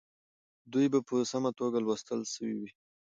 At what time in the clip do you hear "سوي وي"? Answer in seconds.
2.33-2.69